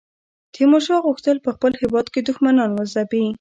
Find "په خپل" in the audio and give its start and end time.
1.45-1.71